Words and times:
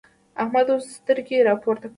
احمد 0.41 0.67
اوس 0.73 0.85
سترګې 0.97 1.37
راپورته 1.49 1.83
کړې. 1.87 1.89